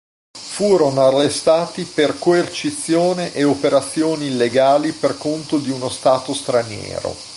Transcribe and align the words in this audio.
Furono 0.35 1.01
arrestati 1.05 1.83
per 1.83 2.17
coercizione 2.17 3.35
e 3.35 3.43
operazioni 3.43 4.29
illegali 4.31 4.93
per 4.93 5.15
conto 5.15 5.59
di 5.59 5.69
uno 5.69 5.89
Stato 5.89 6.33
straniero. 6.33 7.13